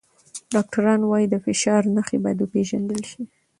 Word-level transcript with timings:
ډاکټران 0.53 1.01
وايي 1.05 1.27
د 1.29 1.35
فشار 1.45 1.81
نښې 1.95 2.17
باید 2.23 2.39
وپیژندل 2.41 3.01
شي. 3.11 3.23